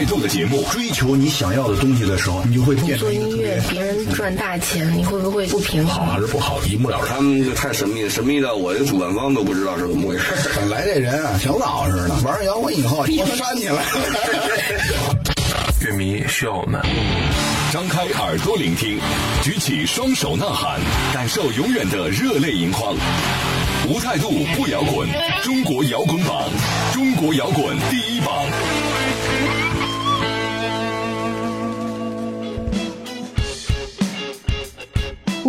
[0.00, 0.64] 最有态度的节目。
[0.70, 6.06] 追求你想要的东西的时候，你就会变成做音乐，别人赚大钱，你会不会不平衡？
[6.06, 7.16] 好还是不好，一目了然。
[7.16, 10.24] 他们就太神秘了，神秘到我这主办方都不知道是怎么回事。
[10.56, 13.82] 本来这人啊，小老实的，玩摇滚以后，我扇起来了。
[15.80, 16.80] 乐迷需要我们，
[17.72, 18.98] 张开耳朵聆听，
[19.42, 20.80] 举起双手呐喊，
[21.12, 22.94] 感受永远的热泪盈眶。
[23.88, 25.08] 无态度不摇滚，
[25.42, 26.44] 中国摇滚榜，
[26.92, 28.30] 中国摇滚第一榜。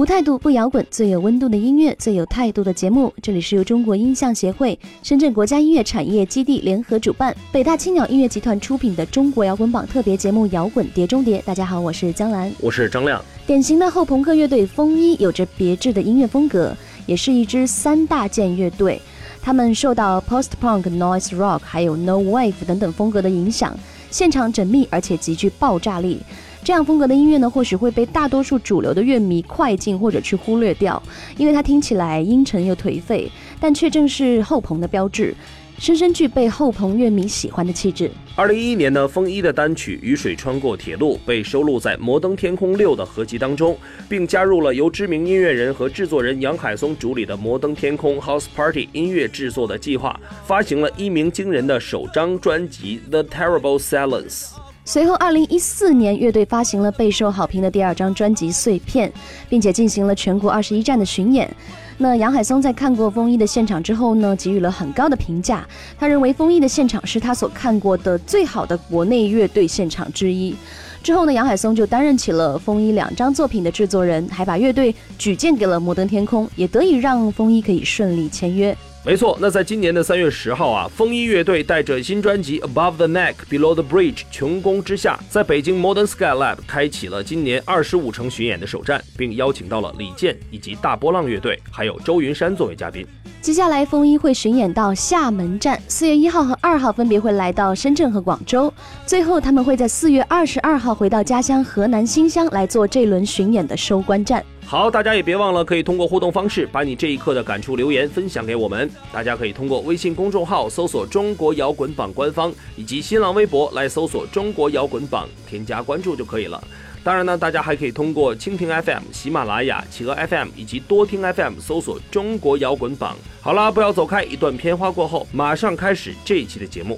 [0.02, 3.14] 无态度不摇滚，最有温度的音乐，最有态度的节目。
[3.22, 11.40] 这里是由中国音像协会、深圳国家音乐产业基地联合主办，北大青鸟音乐集团出品的中国摇滚榜特别节目《摇滚碟中谍》。
[11.46, 13.24] 大家好，我是江兰，我是张亮。
[13.46, 19.00] 典型的后朋克乐队风衣有着别致的音乐风格，也是一支三大件乐队。
[19.40, 23.78] 他们受到 post punk、noise rock 还有 no wave 等等风格的影响，
[24.10, 26.20] 现场缜密而且极具爆炸力。
[26.64, 31.02] 这样风格的音乐呢，或许会被大多数主流的乐迷快进或者去忽略掉，
[31.36, 35.36] 因为它听起来阴沉又颓废，但却正是后朋的标志，
[35.80, 38.12] 深深具备后朋乐迷喜欢的气质。
[38.36, 43.76] 二零一一年呢，风衣的单曲《雨水穿过铁路》被收录在《摩登天空六》的合集当中，
[44.08, 54.50] 并加入了由知名音乐人和制作人杨海松主理的摩登天空 House Party 音乐制作的计划，发行了一鸣惊人的首张专辑《The Terrible Silence》。
[54.92, 59.10] 随后，二零一四年，乐队发行了备受好评的第二张专辑《碎片》，
[59.48, 61.50] 并且进行了全国二十一站的巡演。
[61.98, 65.66] 那杨海松在看过风衣的现场之后呢，给予了很高的评价。
[65.98, 70.54] 他认为风衣的现场是他所看过的最好的国内乐队现场之一。
[71.02, 78.76] 之后呢，杨海松就担任起了风衣两张作品的制作人，还把乐队举荐给了摩登天空，也得以让风衣可以顺利签约。
[79.04, 93.04] 没错，那在今年的三月十号啊，风衣乐队带着新专辑《Above the Neck Below the Bridge》琼宫之下，在北京 Modern Sky Lab 开启了今年二十五城巡演的首站，并邀请到了李健以及大波浪乐队，还有周云山作为嘉宾。
[93.42, 98.72] 接下来，风衣会巡演到厦门站，四月一号和二号分别会来到深圳和广州，
[99.08, 104.46] 最后他们会在四月二十二号回到家乡河南新乡来做这轮巡演的收官站。
[104.66, 108.90] 好，大家也别忘了可以通过互动方式把你这一刻的感触留言分享给我们。
[109.12, 116.64] 大家可以通过微信公众号搜索“中国摇滚榜”官方，以及新浪微博来搜索“中国摇滚榜”，添加关注就可以了。
[117.04, 123.18] 当然呢，大家还可以通过蜻蜓 FM、喜马拉雅、企鹅 FM 以及多听 FM 搜索“中国摇滚榜”。
[123.42, 126.98] 好啦，不要走开，一段片花过后，马上开始这一期的节目。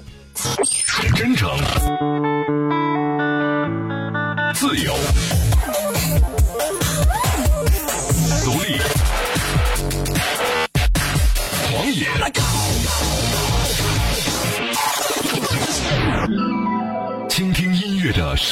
[1.16, 1.50] 真诚，
[4.54, 4.92] 自由，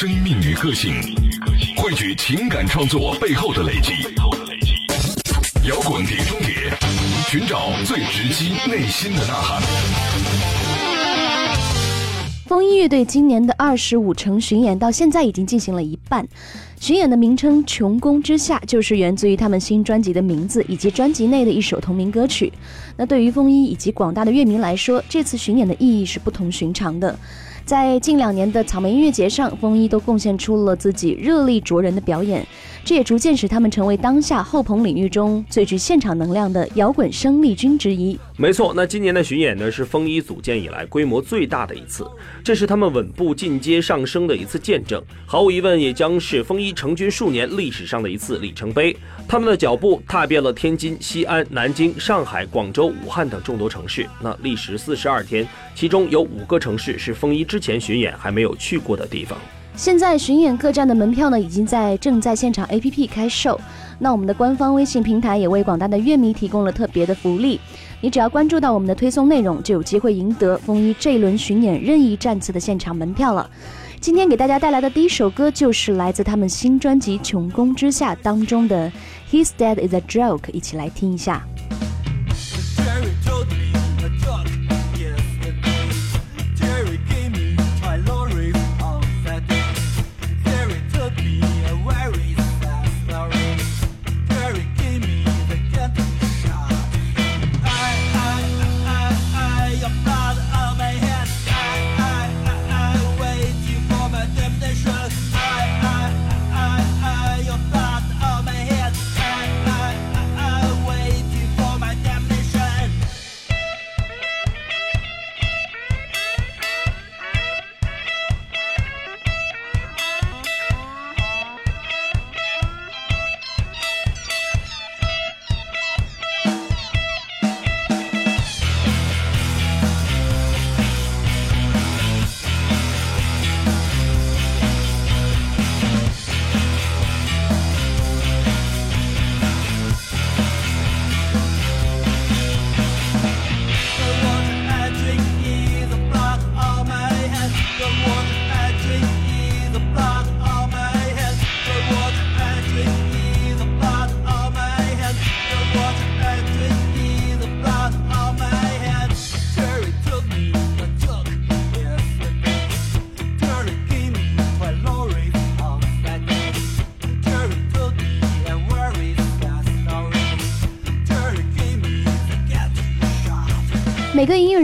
[0.03, 0.93] 生命与个性，
[1.77, 3.93] 汇聚情感创作背后的累积。
[5.69, 6.77] 摇滚碟中谍，
[7.29, 9.63] 寻找最直击内心的呐喊。
[12.49, 16.27] 风衣乐队今年的二十五城巡演到现在已经进行了一半，
[16.81, 22.53] 巡演的名称《琼宫之下》就是源自于他们新专辑的名字以及专辑内的一首同名歌曲。
[22.97, 27.17] 那对于风衣以及广大的乐迷来说，这次巡演的意义是不同寻常的。
[27.73, 32.47] 在近两年的草莓音乐节上，风衣都贡献出了自己热力灼人的表演，
[32.85, 38.19] 这也逐渐使他们成为当下后朋领域中最具现场能量的摇滚生力军之一。
[38.37, 42.05] 没错，那今年的巡演呢是风衣组建以来规模最大的一次，
[42.43, 48.97] 这是他们稳步进阶上升的一次见证，毫无疑问也将是风衣成军数年历史上的一次里程碑。
[49.29, 59.39] 他们的脚步踏遍了天津、西安、南京、上海、广州、武汉等众多城市，那历时四十二天，其中有五个城市是风衣之前巡演还没有去过的地方。
[59.83, 63.61] 现在巡演各站的门票呢，已经在正在现场 APP 开售。
[63.99, 67.61] 那我们的官方微信平台也为广大的乐迷提供了特别的福利，
[68.01, 73.51] 你只要关注到我们的推送内容，就有机会赢得风衣这一轮巡演任意站次的现场门票了。
[73.99, 78.89] 今天给大家带来的第一首歌就是来自他们新专辑《穷宫之下》当中的
[79.33, 81.45] 《His Dad Is a Joke》，一起来听一下。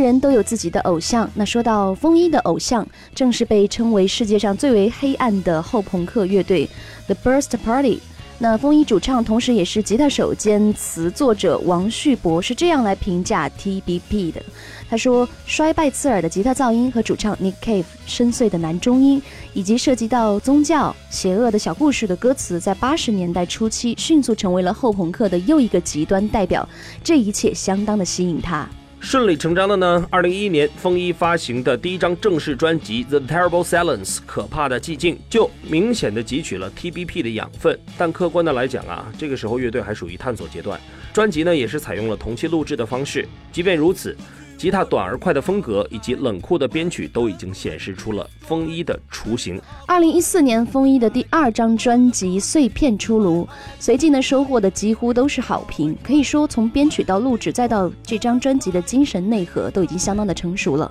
[0.09, 1.31] 人都有自己的偶像。
[1.35, 2.85] 那说到风衣的偶像，
[3.15, 6.69] 正是被称为世界上最为黑暗的后朋克乐队
[7.07, 8.01] The Burst Party。
[8.41, 14.41] 那风衣主唱，同时也是吉他手兼词作者王旭博是这样来评价 TBP 的。
[14.89, 19.21] 他说：“衰败刺耳的吉他噪音和主唱 Nick Cave 深邃的男中音，
[19.55, 26.67] 以及涉及到宗教、邪恶的小故事的歌词，在八十年代初期迅速成为了后朋克的又一个极端代表。
[27.03, 28.69] 这一切相当的吸引他。”
[29.01, 37.79] 顺理成章的呢，二零一一年风衣发行的第一张正式专辑《The Terrible Silence》可怕的寂静，就明显的汲取了 TBP 的养分。
[37.97, 40.79] 但客观的来讲啊，这个时候乐队还属于探索阶段，
[41.13, 43.27] 专辑呢也是采用了同期录制的方式。
[43.51, 44.15] 即便如此，
[44.59, 49.59] 吉他短而快的风格以及冷酷的编曲都已经显示出了风衣的雏形。
[49.87, 55.97] 二零一四年，风衣的第二张专辑《碎片》出炉，随即呢收获的几乎都是好评。
[56.03, 60.91] 可以说，从编曲到录制，再到这张专辑的精神内核，都已经相当的成熟了。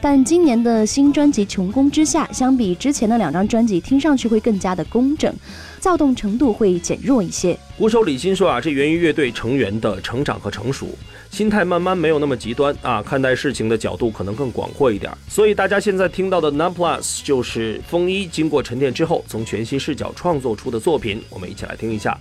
[0.00, 5.32] 但今年的新专辑《穷宫之下》，相比之前的两张专辑，听上去会更加的工整，
[5.78, 7.56] 躁动程度会减弱一些。
[7.78, 10.88] 鼓手李欣说啊，这源于乐队成员的成长和成熟，
[11.34, 15.10] 心态慢慢没有那么极端啊，看待事情的角度可能更广阔一点。
[15.28, 22.16] 所以大家现在听到的 Non Plus 就是风衣经过沉淀之后，从全新视角创作出的作品，我们一起来听一下。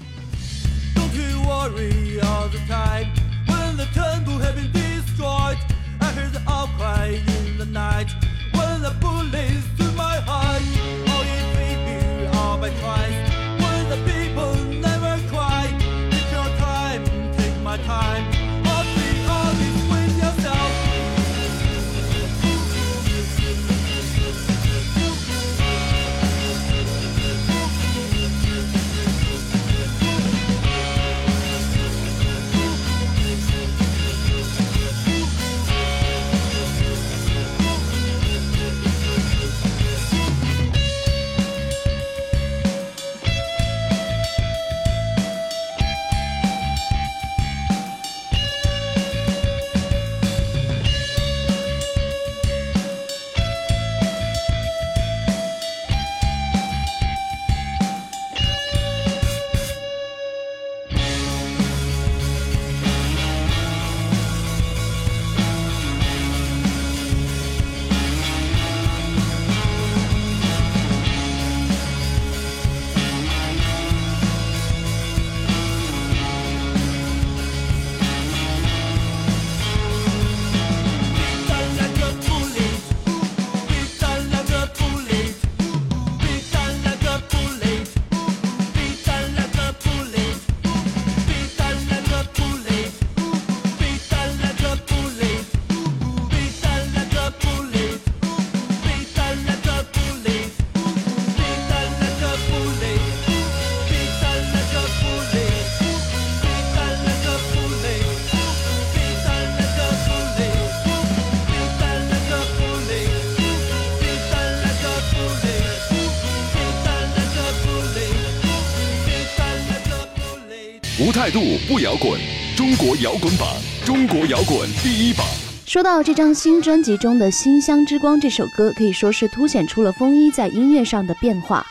[121.23, 121.39] 态度
[121.69, 122.19] 不摇滚，
[122.53, 123.47] 中国摇滚榜，
[123.85, 125.25] 中国摇滚第一榜。
[125.65, 131.65] 说到这张新专辑中的《馨香之光》这首歌，可以说是凸显出了风衣在音乐上的变化。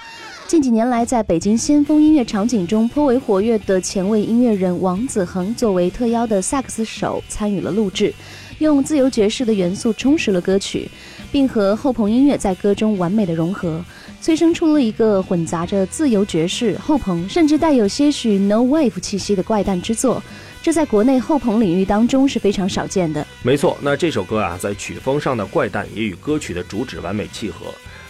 [0.47, 8.15] 近几年来，在北京先锋音乐场景中颇为活跃的前卫音乐人王子恒作为特邀的萨克斯手参与了录制，
[8.59, 10.91] 用自由爵士的元素充实了歌曲，
[11.31, 13.85] 并和后朋音乐在歌中完美的融合，
[14.23, 20.23] 催生出了一个混杂着自由爵士、后朋，甚至带有些许 no wave 气息的怪诞之作。
[20.63, 23.27] 这在国内后朋领域当中是非常少见的。
[23.43, 27.67] 没错，那这首歌啊，在曲风上的怪诞也与歌曲的主旨完美契合。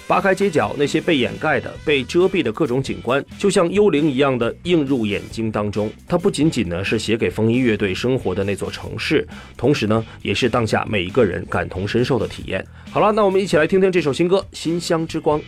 [0.06, 5.90] 扒开街角那些被掩盖的、被遮蔽的各种景观，就像幽灵一样的映入眼睛当中。
[6.06, 9.26] 它不仅仅呢是写给风衣乐队生活的那座城市，
[9.56, 12.62] 同时呢，也是当下每一个人感同身受的体验。
[12.90, 15.40] 好了，那我们一起来听听这首新歌《馨香之光》。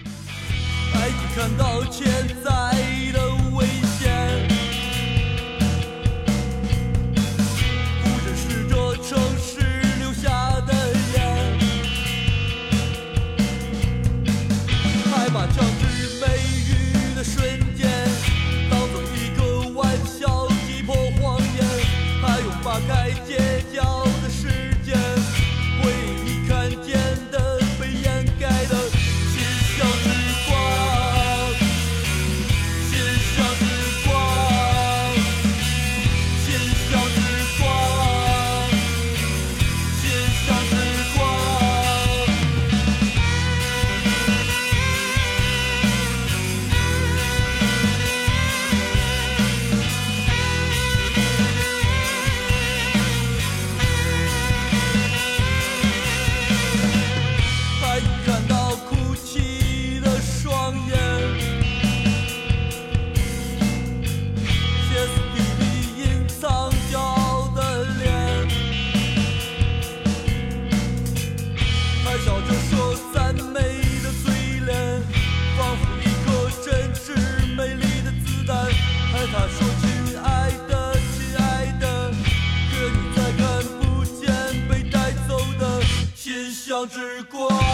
[86.87, 87.74] 之国。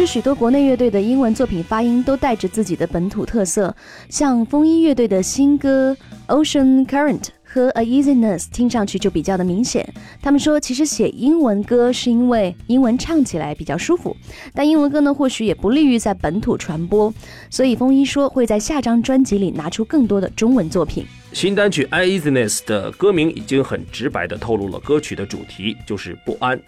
[0.00, 3.76] 其实许多国内乐队的英文作品发音都带着自己的本土特色，
[4.08, 5.94] 像风衣乐队的新歌
[6.34, 9.86] 《Ocean Current》和《A Easiness》听上去就比较的明显。
[10.22, 14.16] 他们说，其实写英文歌是因为英文唱起来比较舒服，
[14.54, 17.12] 但英文歌呢或许也不利于在本土传播，
[17.50, 21.04] 所以风衣说会在下张专辑里拿出更多的中文作品。
[21.32, 26.60] 新单曲《i easiness》的歌名已经很直白地透露了歌曲的主题，就是不安。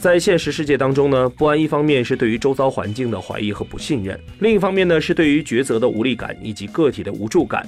[0.00, 7.64] 在现实世界当中呢，不安一方面是对于周遭环境的怀疑和不信任，另一方面呢是对于抉择的无力感以及个体的无助感。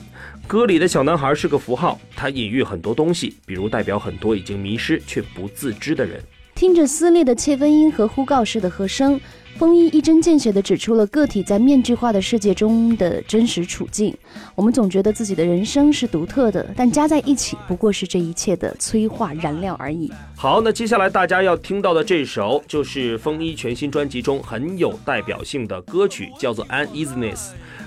[0.46, 6.20] 歌里的小男孩是个符号，他隐喻很多东西，比如代表很多已经迷失却不自知的人。
[6.54, 9.20] 听着撕裂的切分音和呼告式的和声，
[9.56, 14.12] 风衣一针见血地指出了个体在面具化的世界中的真实处境。
[14.56, 20.12] 我们总觉得自己的人生是独特的，但加在一起不过是这一切的催化燃料而已。
[20.36, 27.36] 好，那接下来大家要听到的这首就是风衣全新专辑中很有代表性的歌曲，叫做《Uneasiness》。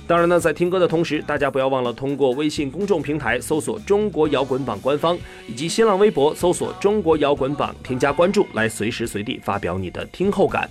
[0.08, 5.18] 当然呢，在听歌的同时，大家不要忘了通过微信公众平台搜索“中国摇滚榜”官方，
[5.50, 10.70] 以及新浪微博搜索“中国摇滚榜”，添加关注，来随时随地发表你的听后感。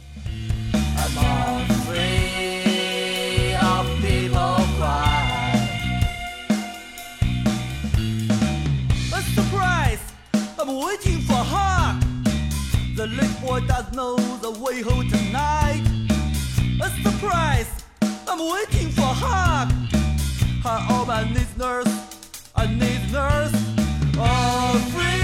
[9.36, 10.00] The price?
[10.58, 12.02] I'm waiting for Hawk
[12.96, 15.84] The late boy does know the way home tonight.
[16.82, 17.68] A surprise!
[18.26, 19.68] I'm waiting for her.
[20.64, 21.92] Her all my needs nurse.
[22.54, 23.52] I need nurse.
[24.18, 25.15] Oh, Afraid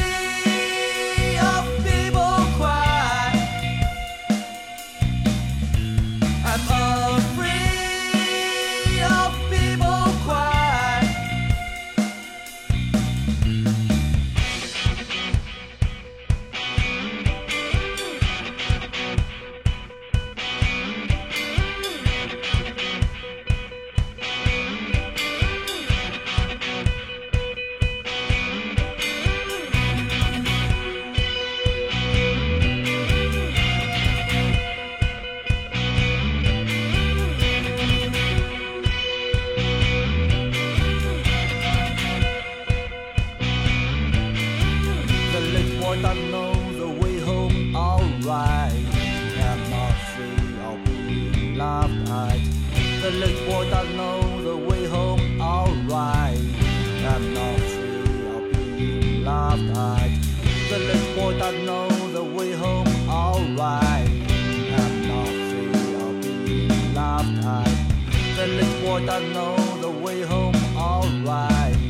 [68.43, 71.82] The late boy that knows the way home alright.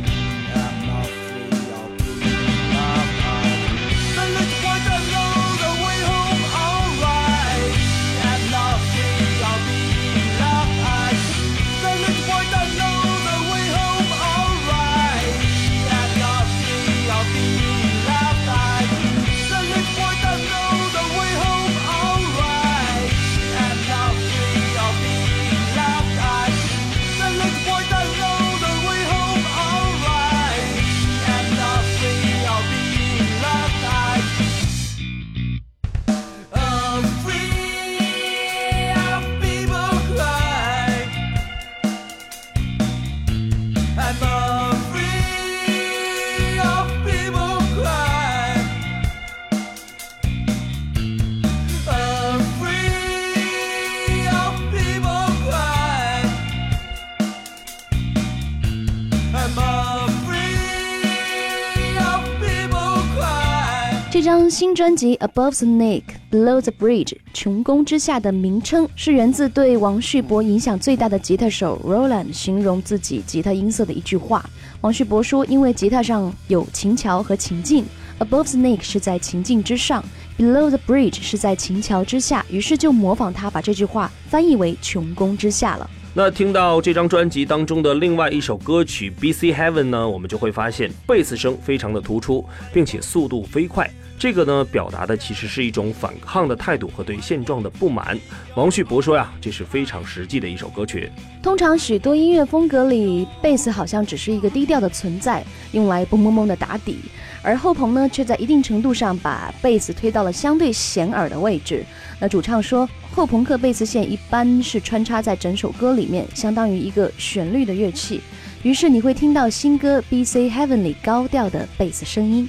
[64.52, 74.44] 新专辑《Above the Snake, Below the Bridge》（穹宫之下的名称）是源自对王旭博影响最大的吉他手 Roland 形容自己吉他音色的一句话。
[74.82, 77.86] 王旭博说：“因为吉他上有琴桥和琴颈
[78.18, 80.04] ，Above the Snake 是在琴颈之上
[80.36, 85.88] ，Below the Bridge 是在琴桥之下。”于是就模仿他，把这句话翻译为“穹宫之下”了。
[86.14, 93.90] 那听到这张专辑当中的另外一首歌曲《BC Heaven》呢，我们就会发现贝斯声非常的突出，并且速度飞快。
[94.18, 98.16] 这个呢，表达的其实是一种反抗的态度和对现状的不满。
[98.54, 101.10] 王旭博说呀，这是非常实际的一首歌曲。
[101.42, 106.98] 通常许多音乐风格里，贝斯好像只是一个低调的存在，用来嘣嘣嘣的打底，
[107.42, 111.84] 而后鹏呢，却在一定程度上把贝斯推到了相对显耳的位置。
[112.20, 118.20] 那主唱说，后朋克贝斯线一般是穿插在整首歌里面，相当于一个旋律的乐器。
[118.62, 120.48] 于是你会听到新歌《B.C.
[120.48, 122.48] Heavenly 高调的贝斯声音。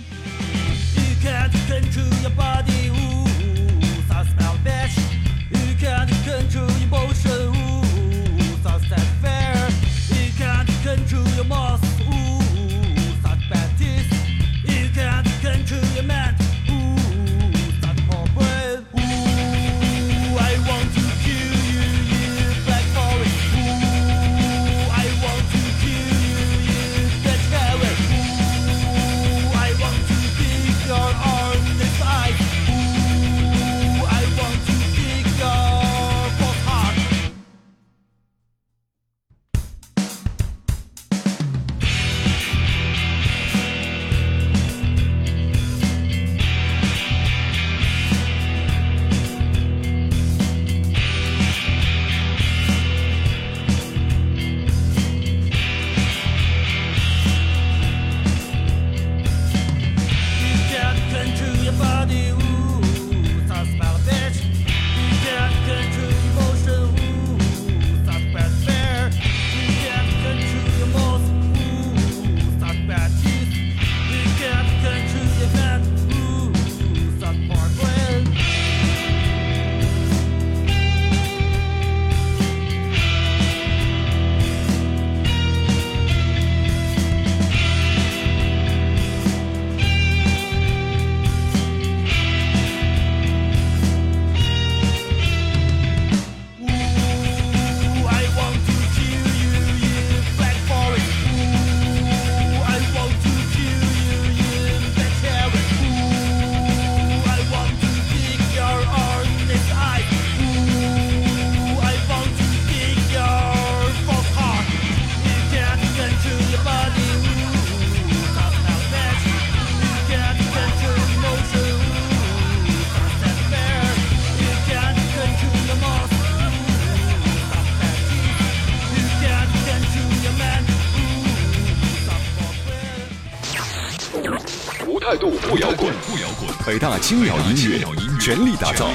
[136.84, 137.80] 大青鸟音乐
[138.20, 138.90] 全力打造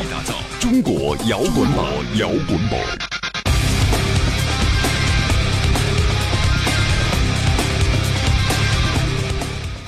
[0.60, 1.86] 中国摇滚榜，
[2.18, 2.78] 摇滚榜。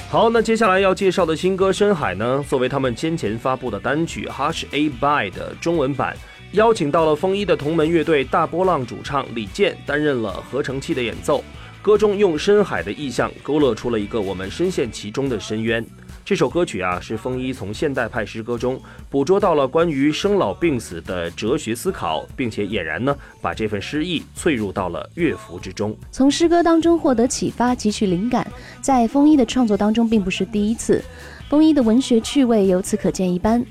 [0.08, 6.16] 好，那接下来要介绍的新歌《深海》呢，作为他们先前发布的单曲《Hush A By》的中文版，
[6.52, 11.44] 邀请到了风衣的同门乐队大波浪主唱李健担任了合成器的演奏。
[11.82, 15.84] 歌中用深海的意象勾勒出了一个我们深陷其中的深渊。
[16.24, 25.96] 这首歌曲啊，是风衣从现代派诗歌中捕捉到了关于生老病死的哲学思考，并且俨然呢把这份诗意萃入到了乐符之中。
[26.12, 28.46] 从诗歌当中获得启发、汲取灵感，
[28.80, 31.02] 在风衣的创作当中并不是第一次。
[31.48, 33.64] 风衣的文学趣味由此可见一斑。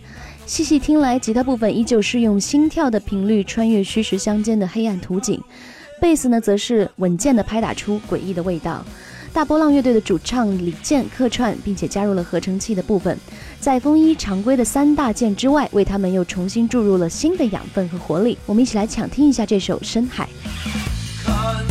[0.45, 5.41] 细细听来，吉他部分依旧是用心跳的频率穿越虚实相间的黑暗图景，
[6.01, 8.83] 贝斯呢则是稳健的拍打出诡异的味道。
[9.33, 13.17] 大波浪乐队的主唱李健客串，并且加入了合成器的部分，
[13.59, 18.37] 在风衣常规的三大件之外，为他们又重新注入了新的养分和活力。
[18.45, 20.27] 我们一起来抢听一下这首《深海》。
[21.25, 21.65] 看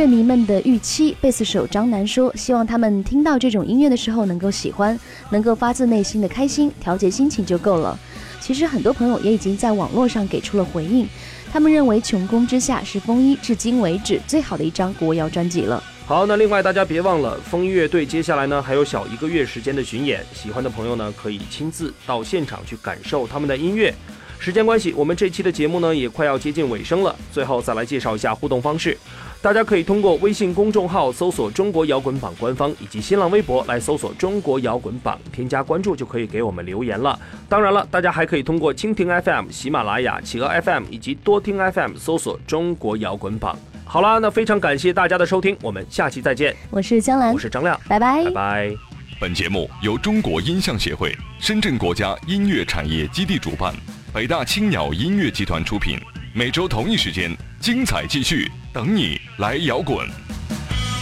[0.00, 7.98] 乐迷们的预期，贝斯手张楠说：“希望他们听到这种音乐的时候能够喜欢，能够发自内心的开心，调节心情就够了。”
[8.40, 11.06] 其实很多朋友也已经在网络上给出了回应，
[11.52, 15.82] 他们认为《穷宫之下》是风衣至今为止最好的一张国谣专辑了。
[16.06, 23.94] 好，那另外大家别忘了，风衣乐队接下来呢还有小一个月时间的巡演，喜欢的朋友呢可以亲自到现场去感受他们的音乐。
[24.38, 28.96] 时间关系，我们这期的节目呢也快要接近尾声了，最后再来介绍一下互动方式。
[29.42, 37.18] 大家可以通过微信公众号搜索“中国摇滚榜”官方，以及新浪微博来搜索“中国摇滚榜”，添加关注就可以给我们留言了。
[37.48, 43.58] 当然了，大家还可以通过蜻蜓 FM、喜马拉雅、企鹅 FM 以及多听 FM 搜索“中国摇滚榜”。
[43.86, 46.54] 好啦，那非常感谢大家的收听，我们下期再见。
[46.68, 48.70] 我是江兰我，是张亮，拜拜拜拜。
[49.18, 53.74] 本节目由中国音像协会、深圳国家音乐产业基地主办，
[54.12, 55.98] 北大青鸟音乐集团出品。
[56.32, 60.08] 每周同一时间，精彩继续，等你来摇滚。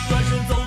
[0.08, 0.57] 转身走。